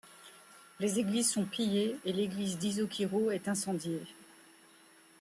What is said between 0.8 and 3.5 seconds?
églises sont pillées et l'église d'Isokyrö est